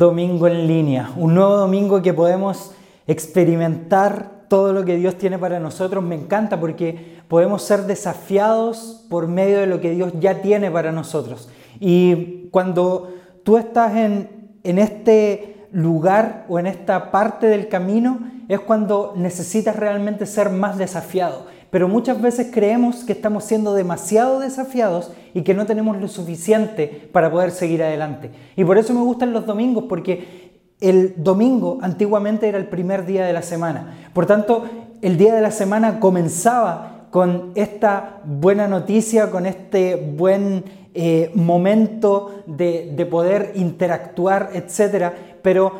[0.00, 2.72] Domingo en línea, un nuevo domingo que podemos
[3.06, 6.02] experimentar todo lo que Dios tiene para nosotros.
[6.02, 10.90] Me encanta porque podemos ser desafiados por medio de lo que Dios ya tiene para
[10.90, 11.50] nosotros.
[11.80, 13.12] Y cuando
[13.44, 19.76] tú estás en, en este lugar o en esta parte del camino, es cuando necesitas
[19.76, 25.54] realmente ser más desafiado pero muchas veces creemos que estamos siendo demasiado desafiados y que
[25.54, 28.30] no tenemos lo suficiente para poder seguir adelante.
[28.56, 33.24] Y por eso me gustan los domingos, porque el domingo antiguamente era el primer día
[33.24, 34.10] de la semana.
[34.12, 34.64] Por tanto,
[35.02, 42.42] el día de la semana comenzaba con esta buena noticia, con este buen eh, momento
[42.46, 45.12] de, poder interactuar, etc.
[45.42, 45.72] Pero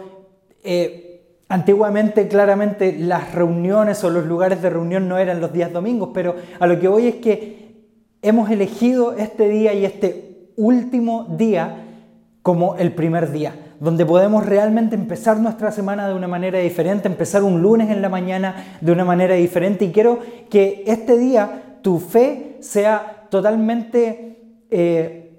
[0.62, 1.09] eh,
[1.50, 6.36] Antiguamente, claramente, las reuniones o los lugares de reunión no eran los días domingos, pero
[6.60, 7.74] a lo que voy es que
[8.22, 11.86] hemos elegido este día y este último día
[12.42, 17.42] como el primer día, donde podemos realmente empezar nuestra semana de una manera diferente, empezar
[17.42, 19.86] un lunes en la mañana de una manera diferente.
[19.86, 24.38] Y quiero que este día tu fe sea totalmente
[24.70, 25.32] eh,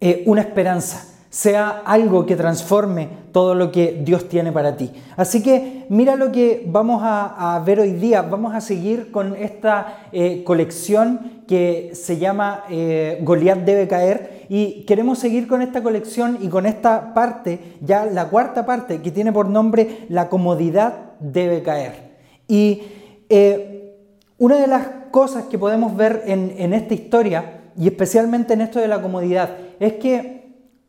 [0.00, 4.90] eh, una esperanza sea algo que transforme todo lo que Dios tiene para ti.
[5.16, 8.22] Así que mira lo que vamos a, ver hoy día.
[8.22, 14.84] Vamos a seguir con esta eh, colección que se llama eh, Goliat debe caer y
[14.84, 19.32] queremos seguir con esta colección y con esta parte, ya la cuarta parte que tiene
[19.32, 22.16] por nombre La comodidad debe caer.
[22.46, 22.82] Y
[23.28, 23.96] eh,
[24.38, 28.80] una de las cosas que podemos ver en, en esta historia y especialmente en esto
[28.80, 30.37] de la comodidad es que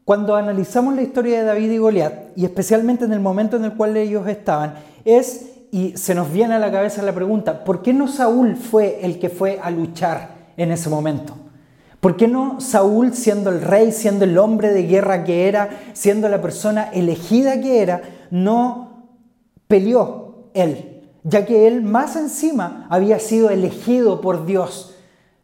[0.10, 3.76] cuando analizamos la historia de David y Goliat, y especialmente en el momento en el
[3.76, 4.74] cual ellos estaban,
[5.06, 9.02] es, y se nos viene a la cabeza la pregunta, ¿por qué no Saúl fue
[9.04, 11.36] el que fue a luchar en ese momento?
[12.00, 16.28] ¿Por qué no Saúl, siendo el rey, siendo el hombre de guerra que era, siendo
[16.28, 18.02] la persona elegida que era,
[18.32, 19.06] no
[19.68, 21.04] peleó él?
[21.24, 24.96] Ya que él más encima había sido elegido por Dios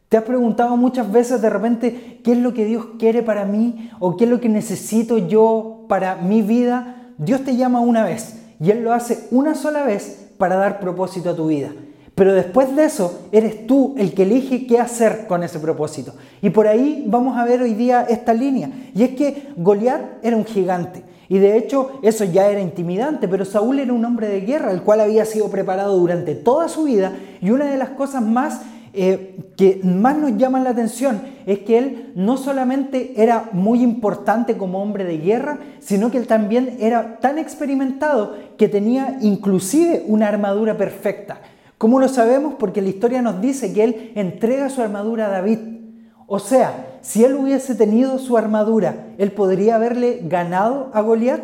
[0.08, 3.90] ¿Te has preguntado muchas veces de repente qué es lo que Dios quiere para mí
[3.98, 7.12] o qué es lo que necesito yo para mi vida?
[7.18, 11.30] Dios te llama una vez y Él lo hace una sola vez para dar propósito
[11.30, 11.72] a tu vida.
[12.14, 16.14] Pero después de eso, eres tú el que elige qué hacer con ese propósito.
[16.40, 18.70] Y por ahí vamos a ver hoy día esta línea.
[18.94, 21.02] Y es que Goliat era un gigante.
[21.28, 24.82] Y de hecho eso ya era intimidante, pero Saúl era un hombre de guerra, el
[24.82, 27.12] cual había sido preparado durante toda su vida.
[27.42, 28.60] Y una de las cosas más
[28.96, 34.56] eh, que más nos llaman la atención es que él no solamente era muy importante
[34.56, 40.28] como hombre de guerra, sino que él también era tan experimentado que tenía inclusive una
[40.28, 41.40] armadura perfecta.
[41.78, 42.54] ¿Cómo lo sabemos?
[42.58, 45.58] Porque la historia nos dice que él entrega su armadura a David.
[46.26, 51.42] O sea, si él hubiese tenido su armadura, él podría haberle ganado a Goliat.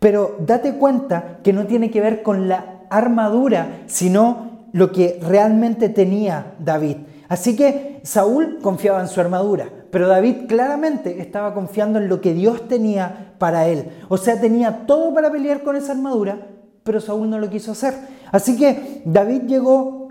[0.00, 5.88] Pero date cuenta que no tiene que ver con la armadura, sino lo que realmente
[5.88, 6.96] tenía David.
[7.28, 12.34] Así que Saúl confiaba en su armadura, pero David claramente estaba confiando en lo que
[12.34, 13.90] Dios tenía para él.
[14.08, 16.46] O sea, tenía todo para pelear con esa armadura,
[16.82, 17.94] pero Saúl no lo quiso hacer.
[18.30, 20.08] Así que David llegó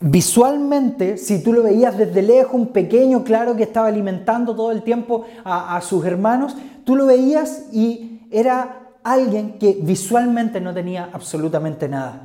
[0.00, 4.82] visualmente, si tú lo veías desde lejos, un pequeño, claro, que estaba alimentando todo el
[4.82, 11.08] tiempo a, a sus hermanos, tú lo veías y era alguien que visualmente no tenía
[11.12, 12.23] absolutamente nada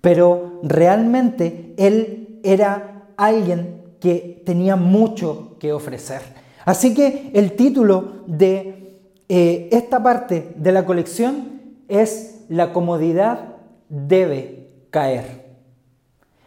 [0.00, 6.22] pero realmente él era alguien que tenía mucho que ofrecer.
[6.64, 8.98] Así que el título de
[9.28, 13.56] eh, esta parte de la colección es La comodidad
[13.88, 15.48] debe caer.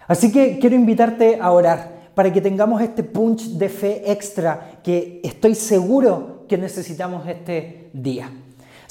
[0.07, 5.21] Así que quiero invitarte a orar para que tengamos este punch de fe extra que
[5.23, 8.31] estoy seguro que necesitamos este día.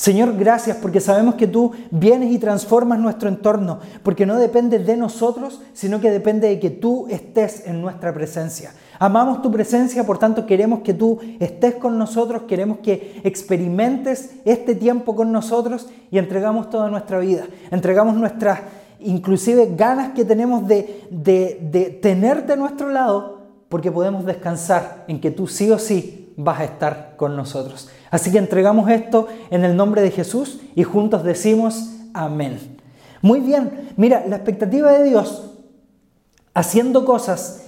[0.01, 4.97] Señor, gracias porque sabemos que tú vienes y transformas nuestro entorno, porque no depende de
[4.97, 8.73] nosotros, sino que depende de que tú estés en nuestra presencia.
[8.99, 14.75] Amamos tu presencia, por tanto queremos que tú estés con nosotros, queremos que experimentes este
[14.75, 18.61] tiempo con nosotros y entregamos toda nuestra vida, entregamos nuestras
[19.01, 25.21] inclusive ganas que tenemos de, de, de tenerte a nuestro lado, porque podemos descansar en
[25.21, 27.89] que tú sí o sí vas a estar con nosotros.
[28.11, 32.79] Así que entregamos esto en el nombre de Jesús y juntos decimos amén.
[33.23, 35.51] Muy bien, mira, la expectativa de Dios
[36.55, 37.65] haciendo cosas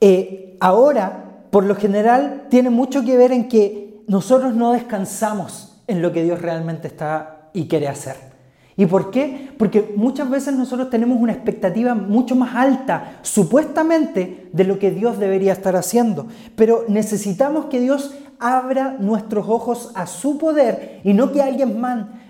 [0.00, 6.02] eh, ahora, por lo general, tiene mucho que ver en que nosotros no descansamos en
[6.02, 8.35] lo que Dios realmente está y quiere hacer.
[8.76, 9.50] ¿Y por qué?
[9.56, 15.18] Porque muchas veces nosotros tenemos una expectativa mucho más alta, supuestamente, de lo que Dios
[15.18, 16.26] debería estar haciendo.
[16.56, 21.80] Pero necesitamos que Dios abra nuestros ojos a su poder y no que alguien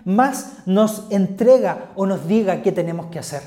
[0.05, 3.43] más nos entrega o nos diga qué tenemos que hacer.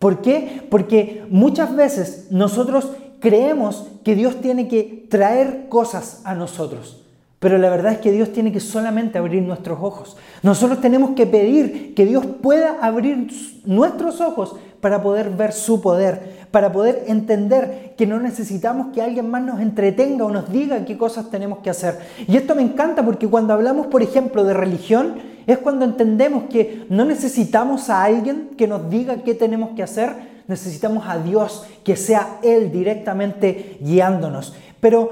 [0.00, 0.66] ¿Por qué?
[0.70, 2.90] Porque muchas veces nosotros
[3.20, 7.03] creemos que Dios tiene que traer cosas a nosotros.
[7.44, 10.16] Pero la verdad es que Dios tiene que solamente abrir nuestros ojos.
[10.42, 13.30] Nosotros tenemos que pedir que Dios pueda abrir
[13.66, 19.28] nuestros ojos para poder ver su poder, para poder entender que no necesitamos que alguien
[19.28, 21.98] más nos entretenga o nos diga qué cosas tenemos que hacer.
[22.26, 26.86] Y esto me encanta porque cuando hablamos, por ejemplo, de religión, es cuando entendemos que
[26.88, 30.14] no necesitamos a alguien que nos diga qué tenemos que hacer,
[30.48, 34.54] necesitamos a Dios, que sea Él directamente guiándonos.
[34.80, 35.10] Pero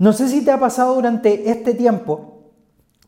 [0.00, 2.38] no sé si te ha pasado durante este tiempo,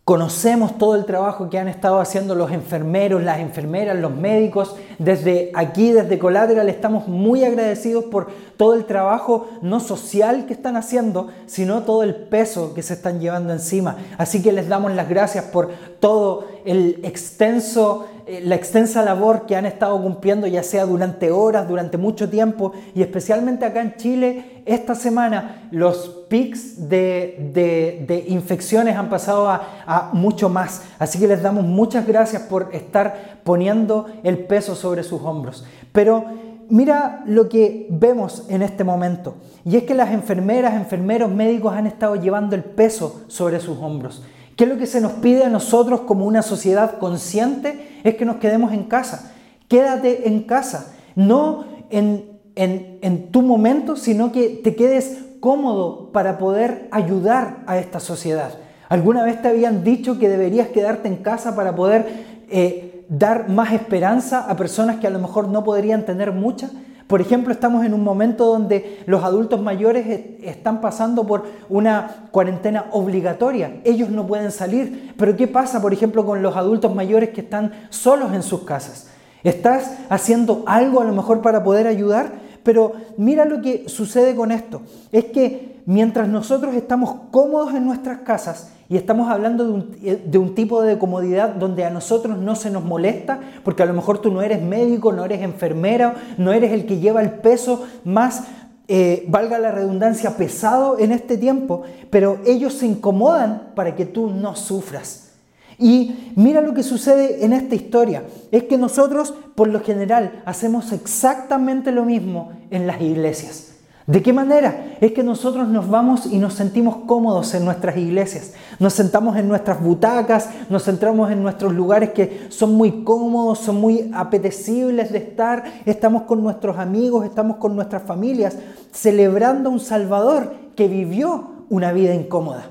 [0.04, 4.76] conocemos todo el trabajo que han estado haciendo los enfermeros, las enfermeras, los médicos.
[4.98, 8.28] Desde aquí, desde Collateral, estamos muy agradecidos por
[8.58, 13.20] todo el trabajo no social que están haciendo, sino todo el peso que se están
[13.20, 13.96] llevando encima.
[14.18, 19.56] Así que les damos las gracias por todo el extenso eh, la extensa labor que
[19.56, 24.62] han estado cumpliendo, ya sea durante horas, durante mucho tiempo, y especialmente acá en Chile,
[24.64, 30.80] esta semana los pics de, infecciones han pasado a, a, mucho más.
[30.98, 35.66] Así que les damos muchas gracias por estar poniendo el peso sobre sus hombros.
[35.92, 36.24] Pero
[36.70, 41.86] mira lo que vemos en este momento, y es que las enfermeras, enfermeros, médicos han
[41.86, 44.22] estado llevando el peso sobre sus hombros.
[44.56, 48.00] ¿Qué es lo que se nos pide a nosotros como una sociedad consciente?
[48.04, 49.34] Es que nos quedemos en casa.
[49.68, 52.24] Quédate en casa, no en,
[52.54, 58.54] en, tu momento, sino que te quedes cómodo para poder ayudar a esta sociedad.
[58.88, 63.72] ¿Alguna vez te habían dicho que deberías quedarte en casa para poder eh, dar más
[63.72, 66.70] esperanza a personas que a lo mejor no podrían tener mucha?
[67.08, 70.06] Por ejemplo, estamos en un momento donde los adultos mayores
[70.44, 73.80] están pasando por una cuarentena obligatoria.
[73.82, 75.12] Ellos no pueden salir.
[75.18, 79.08] Pero ¿qué pasa, por ejemplo, con los adultos mayores que están solos en sus casas?
[79.42, 82.41] ¿Estás haciendo algo a lo mejor para poder ayudar?
[82.62, 84.82] Pero mira lo que sucede con esto.
[85.10, 90.82] Es que mientras nosotros estamos cómodos en nuestras casas, y estamos hablando de un, tipo
[90.82, 94.42] de comodidad donde a nosotros no se nos molesta, porque a lo mejor tú no
[94.42, 98.42] eres médico, no eres enfermera, no eres el que lleva el peso más,
[98.88, 104.28] eh, valga la redundancia, pesado en este tiempo, pero ellos se incomodan para que tú
[104.28, 105.31] no sufras.
[105.78, 108.24] Y mira lo que sucede en esta historia.
[108.50, 113.72] Es que nosotros, por lo general, hacemos exactamente lo mismo en las iglesias.
[114.06, 114.96] ¿De qué manera?
[115.00, 118.52] Es que nosotros nos vamos y nos sentimos cómodos en nuestras iglesias.
[118.80, 123.80] Nos sentamos en nuestras butacas, nos centramos en nuestros lugares que son muy cómodos, son
[123.80, 125.64] muy apetecibles de estar.
[125.86, 128.56] Estamos con nuestros amigos, estamos con nuestras familias,
[128.90, 132.70] celebrando a un Salvador que vivió una vida incómoda.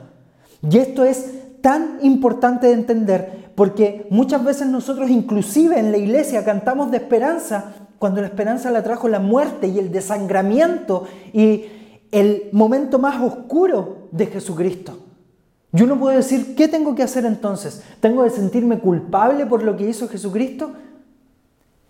[0.70, 6.44] Y esto es tan importante de entender porque muchas veces nosotros inclusive en la iglesia
[6.44, 11.66] cantamos de esperanza, cuando la esperanza la trajo la muerte y el desangramiento y
[12.12, 14.98] el momento más oscuro de Jesucristo.
[15.72, 17.84] Yo no puedo decir, ¿qué tengo que hacer entonces?
[18.00, 20.72] ¿Tengo que sentirme culpable por lo que hizo Jesucristo?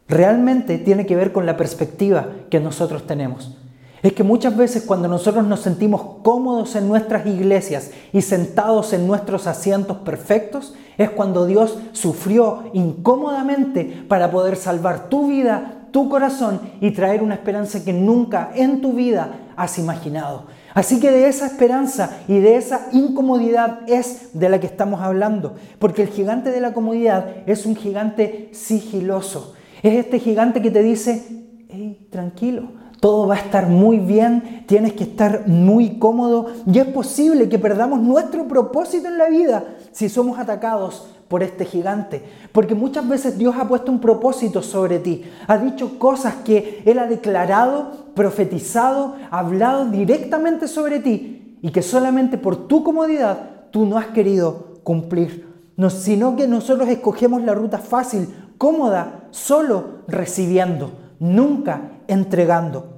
[0.07, 3.57] Realmente tiene que ver con la perspectiva que nosotros tenemos.
[4.03, 9.05] Es que muchas veces cuando nosotros nos sentimos cómodos en nuestras iglesias y sentados en
[9.05, 16.61] nuestros asientos perfectos, es cuando Dios sufrió incómodamente para poder salvar tu vida, tu corazón
[16.79, 20.45] y traer una esperanza que nunca en tu vida has imaginado.
[20.73, 25.55] Así que de esa esperanza y de esa incomodidad es de la que estamos hablando,
[25.79, 29.53] porque el gigante de la comodidad es un gigante sigiloso.
[29.83, 31.23] Es este gigante que te dice,
[31.69, 36.85] hey, tranquilo, todo va a estar muy bien, tienes que estar muy cómodo y es
[36.85, 42.23] posible que perdamos nuestro propósito en la vida si somos atacados por este gigante.
[42.51, 45.23] Porque muchas veces Dios ha puesto un propósito sobre ti.
[45.47, 52.37] Ha dicho cosas que Él ha declarado, profetizado, hablado directamente sobre ti y que solamente
[52.37, 55.49] por tu comodidad tú no has querido cumplir.
[55.75, 58.27] No, sino que nosotros escogemos la ruta fácil,
[58.59, 62.90] cómoda, solo recibiendo, nunca entregando.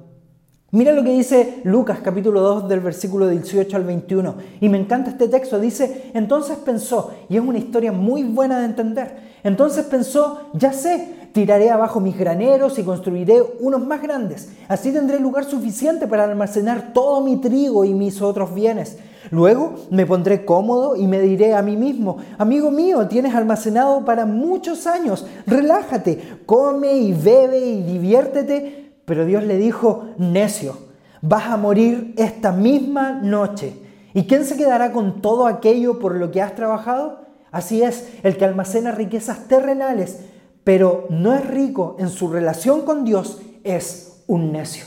[0.74, 4.34] Mira lo que dice Lucas capítulo 2 del versículo 18 al 21.
[4.60, 5.60] Y me encanta este texto.
[5.60, 11.30] Dice, entonces pensó, y es una historia muy buena de entender, entonces pensó, ya sé,
[11.32, 14.50] tiraré abajo mis graneros y construiré unos más grandes.
[14.68, 18.98] Así tendré lugar suficiente para almacenar todo mi trigo y mis otros bienes.
[19.30, 24.26] Luego me pondré cómodo y me diré a mí mismo, amigo mío, tienes almacenado para
[24.26, 28.83] muchos años, relájate, come y bebe y diviértete.
[29.06, 30.78] Pero Dios le dijo, necio,
[31.22, 33.74] vas a morir esta misma noche.
[34.14, 37.22] ¿Y quién se quedará con todo aquello por lo que has trabajado?
[37.52, 40.20] Así es, el que almacena riquezas terrenales,
[40.64, 44.86] pero no es rico en su relación con Dios, es un necio.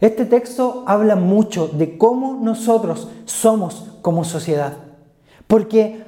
[0.00, 4.74] Este texto habla mucho de cómo nosotros somos como sociedad,
[5.46, 6.04] porque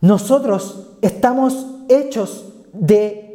[0.00, 3.27] nosotros estamos hechos de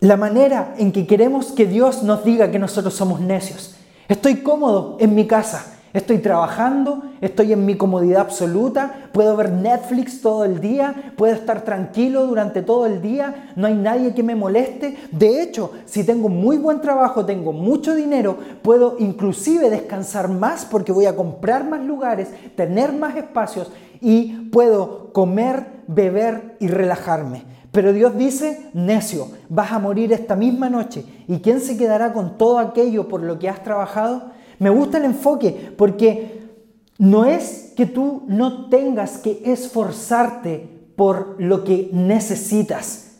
[0.00, 3.76] la manera en que queremos que Dios nos diga que nosotros somos necios.
[4.08, 10.20] Estoy cómodo en mi casa, Estoy trabajando, estoy en mi comodidad absoluta, puedo ver Netflix
[10.20, 14.36] todo el día, puedo estar tranquilo durante todo el día, no hay nadie que me
[14.36, 14.96] moleste.
[15.10, 20.92] De hecho, si tengo muy buen trabajo, tengo mucho dinero, puedo inclusive descansar más porque
[20.92, 27.42] voy a comprar más lugares, tener más espacios y puedo comer, beber y relajarme.
[27.72, 31.04] Pero Dios dice, necio, vas a morir esta misma noche.
[31.28, 34.30] ¿Y quién se quedará con todo aquello por lo que has trabajado?
[34.58, 36.40] Me gusta el enfoque porque
[36.98, 43.12] no es que tú no tengas que esforzarte por lo que necesitas,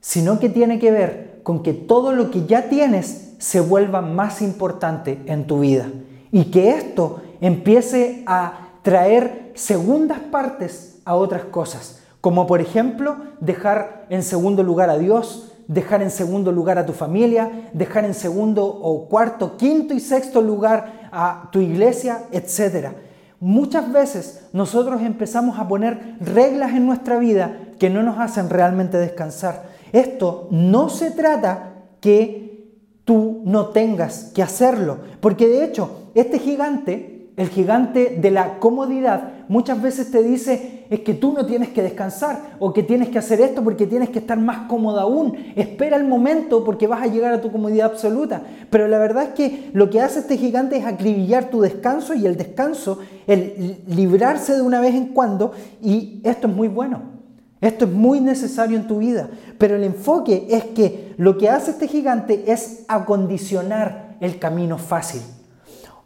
[0.00, 4.40] sino que tiene que ver con que todo lo que ya tienes se vuelva más
[4.40, 5.88] importante en tu vida
[6.30, 14.06] y que esto empiece a traer segundas partes a otras cosas, como por ejemplo dejar
[14.08, 18.64] en segundo lugar a Dios, dejar en segundo lugar a tu familia, dejar en segundo
[18.64, 22.92] o cuarto, quinto y sexto lugar a tu iglesia, etc.
[23.40, 28.96] Muchas veces nosotros empezamos a poner reglas en nuestra vida que no nos hacen realmente
[28.96, 29.64] descansar.
[29.92, 32.70] Esto no se trata que
[33.04, 39.32] tú no tengas que hacerlo, porque de hecho este gigante el gigante de la comodidad
[39.48, 43.18] muchas veces te dice es que tú no tienes que descansar o que tienes que
[43.18, 45.36] hacer esto porque tienes que estar más cómodo aún.
[45.56, 48.42] Espera el momento porque vas a llegar a tu comodidad absoluta.
[48.70, 52.26] Pero la verdad es que lo que hace este gigante es acribillar tu descanso y
[52.26, 57.14] el descanso, el librarse de una vez en cuando y esto es muy bueno.
[57.60, 61.70] Esto es muy necesario en tu vida, pero el enfoque es que lo que hace
[61.70, 65.22] este gigante es acondicionar el camino fácil.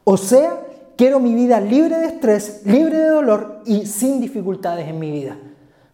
[0.05, 0.68] O sea,
[0.99, 5.37] Quiero mi vida libre de estrés, libre de dolor y sin dificultades en mi vida.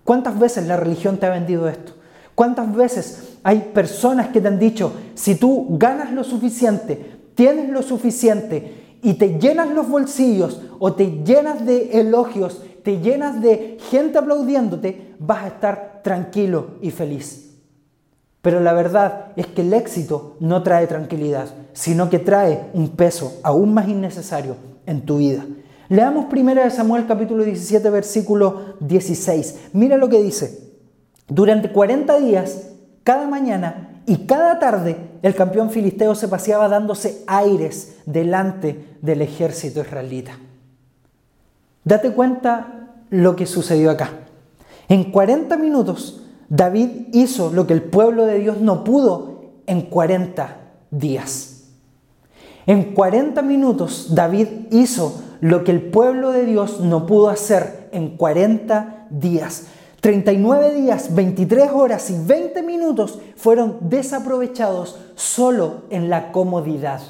[0.02, 1.92] ¿Cuántas veces la religión te ha vendido esto?
[2.34, 7.82] ¿Cuántas veces hay personas que te han dicho, si tú ganas lo suficiente, tienes lo
[7.82, 14.16] suficiente y te llenas los bolsillos o te llenas de elogios, te llenas de gente
[14.16, 17.58] aplaudiéndote, vas a estar tranquilo y feliz?
[18.40, 23.38] Pero la verdad es que el éxito no trae tranquilidad, sino que trae un peso
[23.42, 25.44] aún más innecesario en tu vida.
[25.88, 29.70] Leamos primero Samuel capítulo 17 versículo 16.
[29.72, 30.72] Mira lo que dice.
[31.28, 32.70] Durante 40 días,
[33.02, 39.80] cada mañana y cada tarde, el campeón filisteo se paseaba dándose aires delante del ejército
[39.80, 40.38] israelita.
[41.84, 44.10] Date cuenta lo que sucedió acá.
[44.88, 50.56] En 40 minutos, David hizo lo que el pueblo de Dios no pudo en 40
[50.90, 51.53] días.
[52.66, 58.16] En 40 minutos David hizo lo que el pueblo de Dios no pudo hacer en
[58.16, 59.66] 40 días.
[60.00, 67.00] 39 días, 23 horas y 20 minutos fueron desaprovechados solo en la comodidad.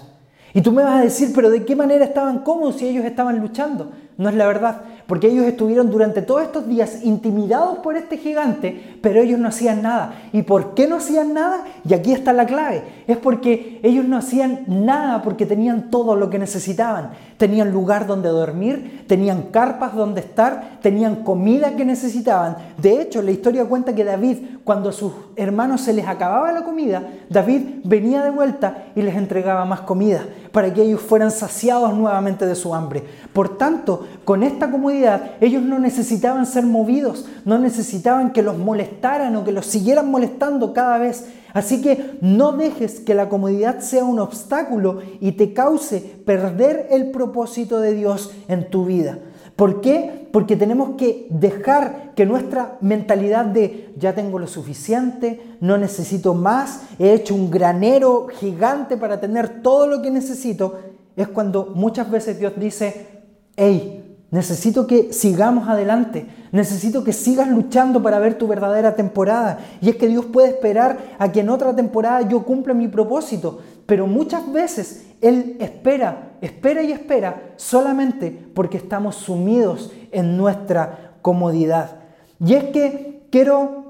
[0.53, 3.41] Y tú me vas a decir, pero ¿de qué manera estaban cómodos si ellos estaban
[3.41, 3.91] luchando?
[4.17, 8.99] No es la verdad, porque ellos estuvieron durante todos estos días intimidados por este gigante,
[9.03, 10.15] pero ellos no hacían nada.
[10.33, 11.65] ¿Y por qué no hacían nada?
[11.87, 12.83] Y aquí está la clave.
[13.07, 17.11] Es porque ellos no hacían nada porque tenían todo lo que necesitaban.
[17.37, 22.57] Tenían lugar donde dormir, tenían carpas donde estar, tenían comida que necesitaban.
[22.79, 26.65] De hecho, la historia cuenta que David, cuando a sus hermanos se les acababa la
[26.65, 30.23] comida, David venía de vuelta y les entregaba más comida
[30.55, 33.03] para que ellos fueran saciados nuevamente de su hambre.
[33.33, 39.35] Por tanto, con esta comodidad, ellos no necesitaban ser movidos, no necesitaban que los molestaran
[39.35, 41.27] o que los siguieran molestando cada vez.
[41.55, 47.11] Así que no dejes que la comodidad sea un obstáculo y te cause perder el
[47.11, 49.19] propósito de Dios en tu vida.
[49.57, 50.24] ¿Por qué?
[50.35, 56.81] Porque tenemos que dejar que nuestra mentalidad de ya tengo lo suficiente, no necesito más,
[56.99, 60.81] he hecho un granero gigante para tener todo lo que necesito,
[61.15, 63.23] es cuando muchas veces Dios dice,
[63.55, 66.27] hey, Necesito que sigamos adelante.
[66.51, 69.61] Necesito que sigas luchando para ver tu verdadera temporada.
[69.81, 73.61] Y es que Dios puede esperar a que en otra temporada yo cumpla mi propósito.
[73.87, 81.97] Pero muchas veces Él espera, espera y espera solamente porque estamos sumidos en nuestra comodidad.
[82.41, 83.85] Y es que quiero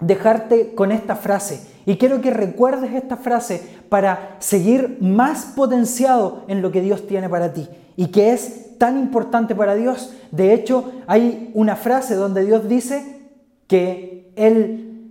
[0.00, 1.66] dejarte con esta frase.
[1.86, 7.28] Y quiero que recuerdes esta frase para seguir más potenciado en lo que Dios tiene
[7.28, 10.12] para ti y que es tan importante para Dios.
[10.30, 13.20] De hecho, hay una frase donde Dios dice
[13.66, 15.10] que Él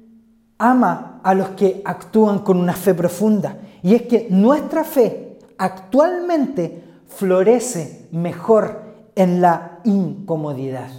[0.57, 3.57] ama a los que actúan con una fe profunda.
[3.83, 10.89] Y es que nuestra fe actualmente florece mejor en la incomodidad.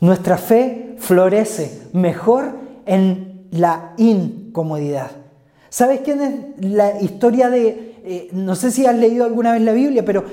[0.00, 2.52] Nuestra fe florece mejor
[2.86, 5.10] en la incomodidad.
[5.68, 9.72] ¿Sabes quién es la historia de, eh, no sé si has leído alguna vez la
[9.72, 10.24] Biblia, pero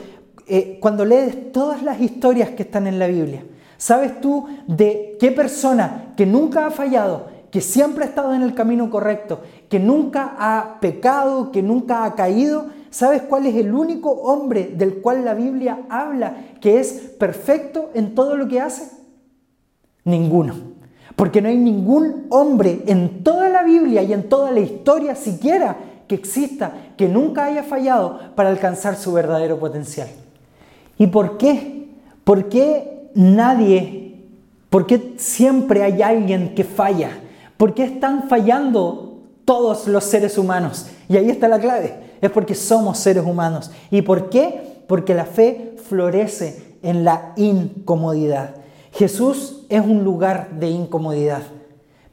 [0.47, 3.43] eh, cuando lees todas las historias que están en la Biblia,
[3.77, 8.55] ¿sabes tú de qué persona que nunca ha fallado, que siempre ha estado en el
[8.55, 12.67] camino correcto, que nunca ha pecado, que nunca ha caído?
[12.89, 18.15] ¿Sabes cuál es el único hombre del cual la Biblia habla que es perfecto en
[18.15, 18.91] todo lo que hace?
[20.03, 20.55] Ninguno.
[21.15, 25.77] Porque no hay ningún hombre en toda la Biblia y en toda la historia siquiera
[26.07, 30.07] que exista que nunca haya fallado para alcanzar su verdadero potencial.
[30.97, 31.89] ¿Y por qué?
[32.23, 34.15] ¿Por qué nadie,
[34.69, 37.11] por qué siempre hay alguien que falla?
[37.57, 40.87] ¿Por qué están fallando todos los seres humanos?
[41.09, 43.71] Y ahí está la clave, es porque somos seres humanos.
[43.91, 44.83] ¿Y por qué?
[44.87, 48.55] Porque la fe florece en la incomodidad.
[48.91, 51.43] Jesús es un lugar de incomodidad,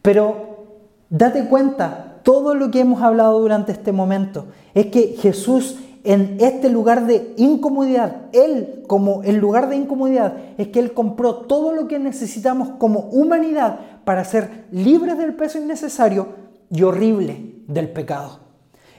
[0.02, 0.66] pero
[1.08, 6.68] date cuenta, todo lo que hemos hablado durante este momento es que Jesús en este
[6.68, 8.26] lugar de incomodidad.
[8.32, 13.00] Él, como el lugar de incomodidad, es que Él compró todo lo que necesitamos como
[13.00, 16.28] humanidad para ser libres del peso innecesario
[16.70, 18.40] y horrible del pecado.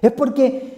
[0.01, 0.74] Es porque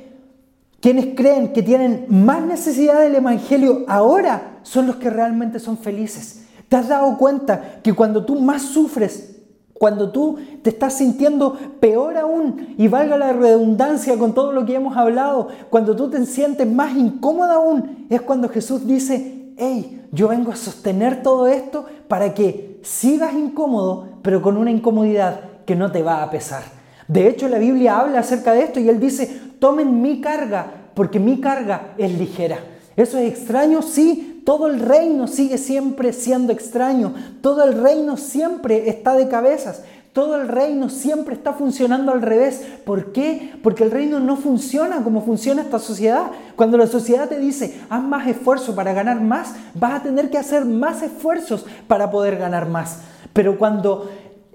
[0.88, 6.46] quienes creen que tienen más necesidad del Evangelio ahora son los que realmente son felices.
[6.70, 9.34] ¿Te has dado cuenta que cuando tú más sufres
[9.74, 14.76] cuando tú te estás sintiendo peor aún, y valga la redundancia con todo lo que
[14.76, 20.30] hemos hablado, cuando tú te sientes más incómoda aún, es cuando Jesús dice, hey, yo
[20.30, 25.92] vengo a sostener todo esto para que sigas incómodo, pero con una incomodidad que no
[25.92, 26.64] te va a pesar.
[27.08, 31.20] De hecho, la Biblia habla acerca de esto y él dice, tomen mi carga, porque
[31.20, 32.58] mi carga es ligera.
[32.96, 33.82] ¿Eso es extraño?
[33.82, 37.14] Sí, todo el reino sigue siempre siendo extraño.
[37.42, 39.84] Todo el reino siempre está de cabezas.
[40.14, 42.66] Todo el reino siempre está funcionando al revés.
[42.86, 43.54] ¿Por qué?
[43.62, 46.32] Porque el reino no funciona como funciona esta sociedad.
[46.56, 50.40] Cuando la sociedad te dice, haz más esfuerzo para ganar más, vas a tener que
[50.40, 53.02] hacer más esfuerzos para poder ganar más.
[53.34, 54.10] Pero cuando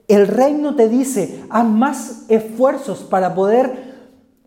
[0.09, 3.92] el reino te dice, haz más esfuerzos para poder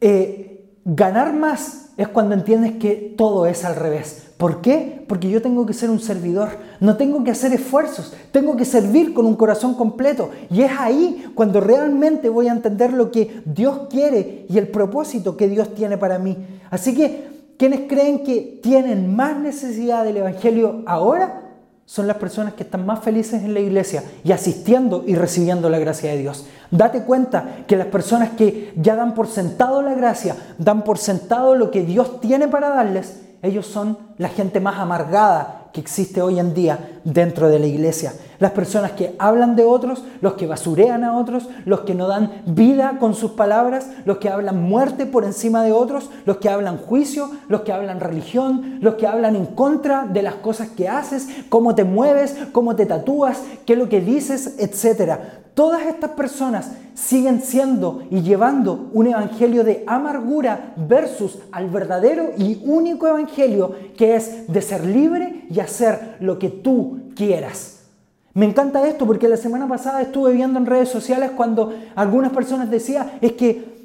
[0.07, 4.27] eh, ganar más, es cuando entiendes que todo es al revés.
[4.37, 5.03] ¿Por qué?
[5.07, 9.15] Porque yo tengo que ser un servidor, no tengo que hacer esfuerzos, tengo que servir
[9.15, 10.29] con un corazón completo.
[10.51, 15.35] Y es ahí cuando realmente voy a entender lo que Dios quiere y el propósito
[15.37, 16.37] que Dios tiene para mí.
[16.69, 21.44] Así que, quienes creen que tienen más necesidad del Evangelio ahora,
[21.85, 25.79] son las personas que están más felices en la iglesia y asistiendo y recibiendo la
[25.79, 26.45] gracia de Dios.
[26.71, 31.55] Date cuenta que las personas que ya dan por sentado la gracia, dan por sentado
[31.55, 36.39] lo que Dios tiene para darles, ellos son la gente más amargada que existe hoy
[36.39, 38.13] en día dentro de la iglesia.
[38.39, 42.41] Las personas que hablan de otros, los que basurean a otros, los que no dan
[42.45, 46.77] vida con sus palabras, los que hablan muerte por encima de otros, los que hablan
[46.77, 51.27] juicio, los que hablan religión, los que hablan en contra de las cosas que haces,
[51.47, 55.19] cómo te mueves, cómo te tatúas, qué es lo que dices, etc.
[55.53, 62.61] Todas estas personas siguen siendo y llevando un evangelio de amargura versus al verdadero y
[62.65, 67.83] único evangelio que es de ser libre y hacer lo que tú quieras.
[68.33, 72.69] Me encanta esto porque la semana pasada estuve viendo en redes sociales cuando algunas personas
[72.69, 73.75] decían es que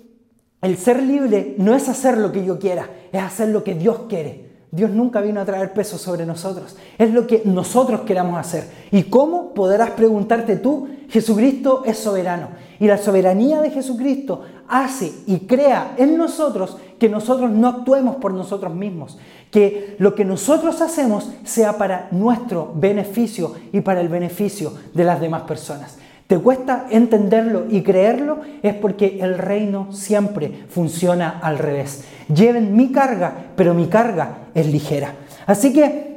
[0.60, 4.02] el ser libre no es hacer lo que yo quiera, es hacer lo que Dios
[4.08, 4.50] quiere.
[4.72, 6.76] Dios nunca vino a traer peso sobre nosotros.
[6.96, 8.68] Es lo que nosotros queramos hacer.
[8.92, 10.88] ¿Y cómo podrás preguntarte tú?
[11.08, 12.50] Jesucristo es soberano.
[12.78, 18.32] Y la soberanía de Jesucristo hace y crea en nosotros que nosotros no actuemos por
[18.32, 19.18] nosotros mismos.
[19.50, 25.20] Que lo que nosotros hacemos sea para nuestro beneficio y para el beneficio de las
[25.20, 25.98] demás personas
[26.30, 32.04] te cuesta entenderlo y creerlo, es porque el reino siempre funciona al revés.
[32.32, 35.16] Lleven mi carga, pero mi carga es ligera.
[35.44, 36.08] Así que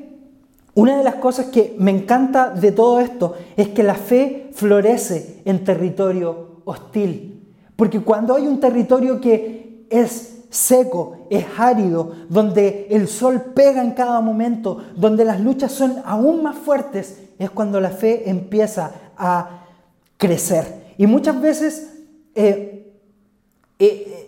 [0.75, 5.41] Una de las cosas que me encanta de todo esto es que la fe florece
[5.45, 7.53] en territorio hostil.
[7.75, 13.91] Porque cuando hay un territorio que es seco, es árido, donde el sol pega en
[13.91, 19.65] cada momento, donde las luchas son aún más fuertes, es cuando la fe empieza a
[20.17, 20.93] crecer.
[20.99, 21.89] Y muchas veces
[22.35, 22.93] eh,
[23.79, 24.22] eh,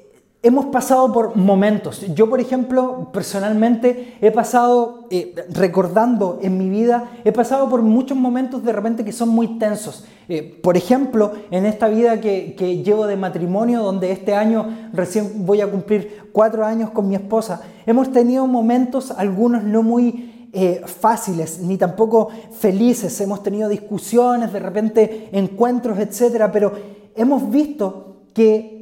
[0.45, 2.05] hemos pasado por momentos.
[2.13, 8.15] Yo, por ejemplo, personalmente he pasado, eh, recordando en mi vida, he pasado por muchos
[8.15, 10.05] momentos de repente que son muy tensos.
[10.29, 15.62] Eh, por ejemplo, en esta vida que, llevo de matrimonio, donde este año recién voy
[15.62, 21.60] a cumplir cuatro años con mi esposa, hemos tenido momentos, algunos no muy eh, fáciles,
[21.60, 23.19] ni tampoco felices.
[23.19, 26.71] Hemos tenido discusiones, de repente encuentros, etcétera, pero
[27.15, 28.74] hemos visto que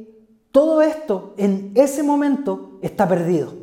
[0.54, 3.54] todo esto en ese momento está perdido.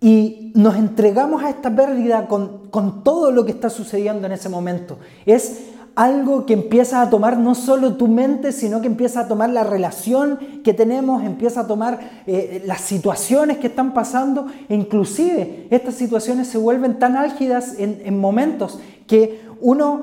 [0.00, 4.48] Y nos entregamos a esta pérdida con, con todo lo que está sucediendo en ese
[4.48, 4.98] momento.
[5.26, 9.50] Es algo que empieza a tomar no solo tu mente, sino que empieza a tomar
[9.50, 15.68] la relación que tenemos, empieza a tomar eh, las situaciones que están pasando, e inclusive
[15.70, 20.02] estas situaciones se vuelven tan álgidas en, en momentos que uno,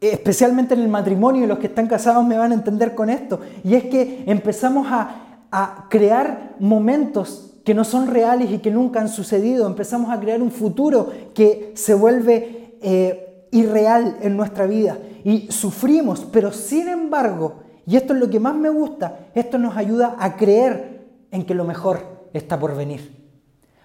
[0.00, 3.76] especialmente en el matrimonio, los que están casados me van a entender con esto, y
[3.76, 5.21] es que empezamos a,
[5.52, 9.66] a crear momentos que no son reales y que nunca han sucedido.
[9.66, 16.26] Empezamos a crear un futuro que se vuelve eh, irreal en nuestra vida y sufrimos,
[16.32, 20.36] pero sin embargo, y esto es lo que más me gusta, esto nos ayuda a
[20.36, 23.22] creer en que lo mejor está por venir.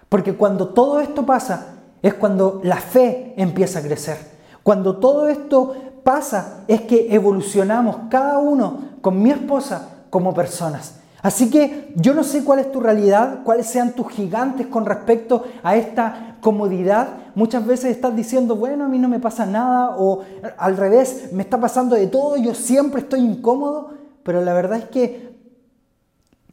[0.08, 4.16] Porque cuando todo esto pasa, es cuando la fe empieza a crecer.
[4.62, 10.97] Cuando todo esto pasa, es que evolucionamos cada uno con mi esposa como personas.
[11.20, 15.44] Así que yo no sé cuál es tu realidad, cuáles sean tus gigantes con respecto
[15.64, 17.08] a esta comodidad.
[17.34, 20.22] Muchas veces estás diciendo, bueno, a mí no me pasa nada, o
[20.56, 24.84] al revés, me está pasando de todo, yo siempre estoy incómodo, pero la verdad es
[24.84, 25.36] que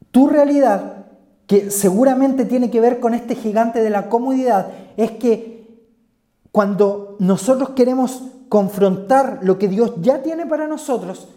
[0.09, 1.05] tu realidad,
[1.45, 5.83] que seguramente tiene que ver con este gigante de la comodidad, es que
[6.51, 11.27] cuando nosotros queremos confrontar lo que Dios ya tiene para nosotros,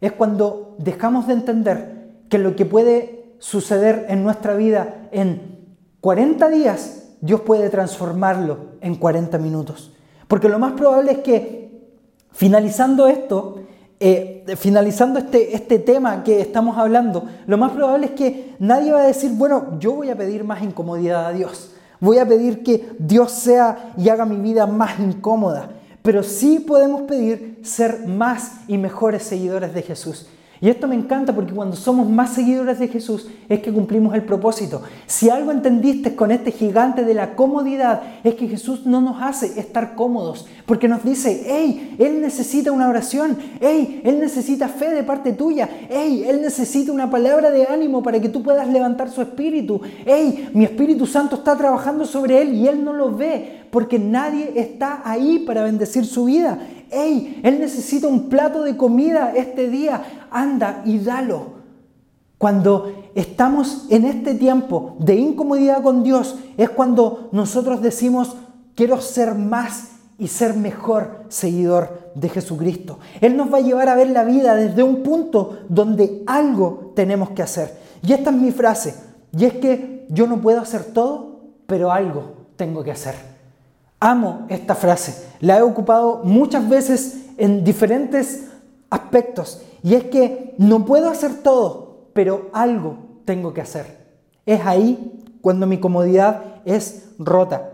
[0.00, 1.97] es cuando dejamos de entender
[2.28, 5.58] que lo que puede suceder en nuestra vida en
[6.00, 9.92] 40 días, Dios puede transformarlo en 40 minutos.
[10.26, 11.68] Porque lo más probable es que
[12.32, 13.62] finalizando esto,
[14.00, 19.02] eh, finalizando este, este tema que estamos hablando, lo más probable es que nadie va
[19.02, 21.72] a decir, bueno, yo voy a pedir más incomodidad a Dios.
[22.00, 25.70] Voy a pedir que Dios sea y haga mi vida más incómoda.
[26.02, 30.28] Pero sí podemos pedir ser más y mejores seguidores de Jesús.
[30.60, 34.24] Y esto me encanta porque cuando somos más seguidores de Jesús es que cumplimos el
[34.24, 34.82] propósito.
[35.06, 39.58] Si algo entendiste con este gigante de la comodidad es que Jesús no nos hace
[39.60, 45.04] estar cómodos, porque nos dice, hey, Él necesita una oración, hey, Él necesita fe de
[45.04, 49.22] parte tuya, hey, Él necesita una palabra de ánimo para que tú puedas levantar su
[49.22, 53.98] espíritu, hey, mi Espíritu Santo está trabajando sobre Él y Él no lo ve porque
[53.98, 56.58] nadie está ahí para bendecir su vida.
[56.90, 61.58] Hey, Él necesita un plato de comida este día anda y dalo.
[62.38, 68.36] Cuando estamos en este tiempo de incomodidad con Dios, es cuando nosotros decimos,
[68.74, 72.98] quiero ser más y ser mejor seguidor de Jesucristo.
[73.20, 77.30] Él nos va a llevar a ver la vida desde un punto donde algo tenemos
[77.30, 77.76] que hacer.
[78.02, 78.94] Y esta es mi frase,
[79.36, 83.37] y es que yo no puedo hacer todo, pero algo tengo que hacer.
[84.00, 88.46] Amo esta frase, la he ocupado muchas veces en diferentes
[88.90, 94.06] aspectos y es que no puedo hacer todo, pero algo tengo que hacer.
[94.46, 97.72] Es ahí cuando mi comodidad es rota.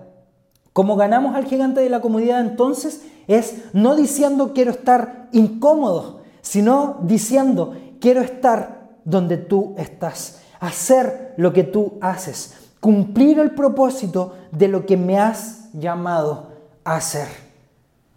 [0.72, 6.98] Como ganamos al gigante de la comodidad entonces es no diciendo quiero estar incómodo, sino
[7.02, 14.68] diciendo quiero estar donde tú estás, hacer lo que tú haces, cumplir el propósito de
[14.68, 16.48] lo que me has llamado
[16.84, 17.28] a hacer.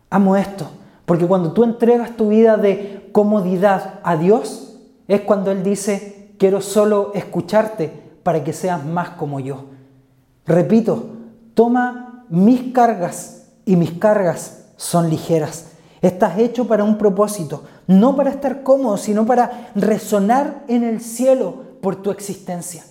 [0.10, 0.67] Amo esto,
[1.06, 4.77] porque cuando tú entregas tu vida de comodidad a Dios,
[5.08, 9.67] es cuando Él dice, quiero solo escucharte para que seas más como yo.
[10.45, 11.12] Repito,
[11.53, 15.67] toma mis cargas y mis cargas son ligeras.
[16.01, 21.53] Estás hecho para un propósito, no para estar cómodo, sino para resonar en el cielo
[21.82, 22.84] por tu existencia.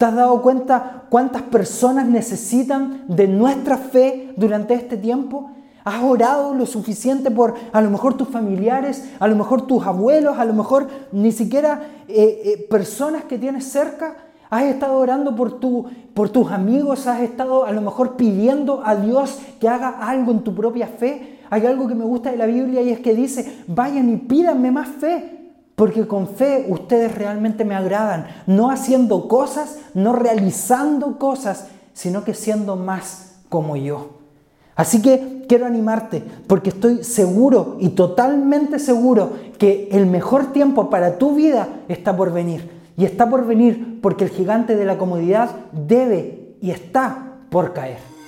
[0.00, 5.50] ¿Te has dado cuenta cuántas personas necesitan de nuestra fe durante este tiempo?
[5.84, 10.38] ¿Has orado lo suficiente por a lo mejor tus familiares, a lo mejor tus abuelos,
[10.38, 14.16] a lo mejor ni siquiera eh, eh, personas que tienes cerca?
[14.48, 15.84] Has estado orando por, tu,
[16.14, 20.40] por tus amigos, has estado a lo mejor pidiendo a Dios que haga algo en
[20.40, 21.40] tu propia fe.
[21.50, 24.70] Hay algo que me gusta de la Biblia y es que dice, vayan y pídanme
[24.70, 25.39] más fe,
[25.80, 32.34] porque con fe ustedes realmente me agradan, no haciendo cosas, no realizando cosas, sino que
[32.34, 34.10] siendo más como yo.
[34.76, 41.16] Así que quiero animarte porque estoy seguro y totalmente seguro que el mejor tiempo para
[41.16, 42.70] tu vida está por venir.
[42.98, 48.19] Y está por venir porque el gigante de la comodidad debe y está por caer.